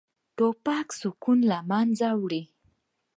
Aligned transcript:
توپک 0.37 0.87
سکون 0.99 1.39
له 1.49 1.57
منځه 1.69 2.09
وړي. 2.21 2.43